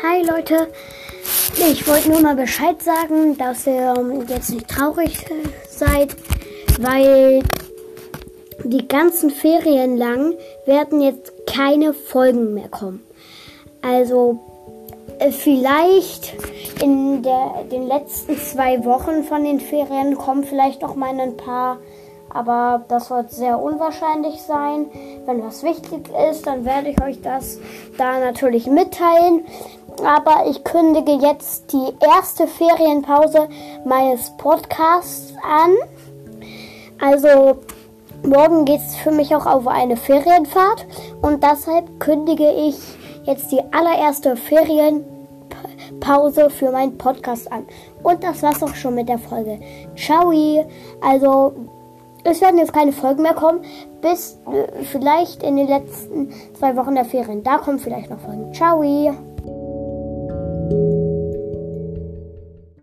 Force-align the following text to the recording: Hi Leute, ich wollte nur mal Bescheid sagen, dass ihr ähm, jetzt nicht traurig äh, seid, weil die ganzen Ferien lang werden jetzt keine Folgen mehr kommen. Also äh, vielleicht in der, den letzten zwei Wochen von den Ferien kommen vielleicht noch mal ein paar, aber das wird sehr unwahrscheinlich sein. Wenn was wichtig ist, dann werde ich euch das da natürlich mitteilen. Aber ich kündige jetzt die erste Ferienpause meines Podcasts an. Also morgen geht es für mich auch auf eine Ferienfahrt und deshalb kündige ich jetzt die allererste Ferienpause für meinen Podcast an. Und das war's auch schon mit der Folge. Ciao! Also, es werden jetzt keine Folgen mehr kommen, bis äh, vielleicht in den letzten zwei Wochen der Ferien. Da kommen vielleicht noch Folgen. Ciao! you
Hi 0.00 0.24
Leute, 0.24 0.68
ich 1.56 1.86
wollte 1.86 2.10
nur 2.10 2.20
mal 2.20 2.34
Bescheid 2.34 2.82
sagen, 2.82 3.36
dass 3.36 3.66
ihr 3.66 3.94
ähm, 3.96 4.24
jetzt 4.26 4.50
nicht 4.50 4.68
traurig 4.68 5.30
äh, 5.30 5.48
seid, 5.68 6.16
weil 6.80 7.42
die 8.64 8.88
ganzen 8.88 9.30
Ferien 9.30 9.96
lang 9.96 10.34
werden 10.66 11.00
jetzt 11.00 11.32
keine 11.46 11.92
Folgen 11.92 12.54
mehr 12.54 12.68
kommen. 12.68 13.04
Also 13.82 14.40
äh, 15.18 15.30
vielleicht 15.30 16.34
in 16.82 17.22
der, 17.22 17.64
den 17.70 17.86
letzten 17.86 18.36
zwei 18.38 18.84
Wochen 18.84 19.22
von 19.22 19.44
den 19.44 19.60
Ferien 19.60 20.16
kommen 20.16 20.44
vielleicht 20.44 20.82
noch 20.82 20.96
mal 20.96 21.18
ein 21.20 21.36
paar, 21.36 21.78
aber 22.34 22.84
das 22.88 23.10
wird 23.10 23.30
sehr 23.30 23.60
unwahrscheinlich 23.60 24.40
sein. 24.42 24.86
Wenn 25.26 25.44
was 25.44 25.62
wichtig 25.62 26.08
ist, 26.30 26.46
dann 26.46 26.64
werde 26.64 26.88
ich 26.88 27.02
euch 27.02 27.20
das 27.20 27.58
da 27.98 28.18
natürlich 28.18 28.66
mitteilen. 28.66 29.44
Aber 30.00 30.46
ich 30.48 30.64
kündige 30.64 31.12
jetzt 31.12 31.72
die 31.72 31.92
erste 32.00 32.46
Ferienpause 32.46 33.48
meines 33.84 34.30
Podcasts 34.36 35.34
an. 35.42 35.74
Also 37.00 37.58
morgen 38.22 38.64
geht 38.64 38.80
es 38.80 38.96
für 38.96 39.10
mich 39.10 39.34
auch 39.34 39.46
auf 39.46 39.66
eine 39.66 39.96
Ferienfahrt 39.96 40.86
und 41.20 41.42
deshalb 41.42 42.00
kündige 42.00 42.50
ich 42.52 42.76
jetzt 43.24 43.52
die 43.52 43.60
allererste 43.72 44.36
Ferienpause 44.36 46.50
für 46.50 46.72
meinen 46.72 46.98
Podcast 46.98 47.50
an. 47.52 47.66
Und 48.02 48.22
das 48.22 48.42
war's 48.42 48.62
auch 48.62 48.74
schon 48.74 48.94
mit 48.94 49.08
der 49.08 49.18
Folge. 49.18 49.58
Ciao! 49.96 50.32
Also, 51.00 51.52
es 52.24 52.40
werden 52.40 52.58
jetzt 52.58 52.72
keine 52.72 52.92
Folgen 52.92 53.22
mehr 53.22 53.34
kommen, 53.34 53.64
bis 54.00 54.38
äh, 54.46 54.84
vielleicht 54.84 55.42
in 55.42 55.56
den 55.56 55.68
letzten 55.68 56.32
zwei 56.58 56.76
Wochen 56.76 56.94
der 56.94 57.04
Ferien. 57.04 57.42
Da 57.42 57.58
kommen 57.58 57.78
vielleicht 57.78 58.10
noch 58.10 58.20
Folgen. 58.20 58.52
Ciao! 58.54 58.82
you 60.72 61.11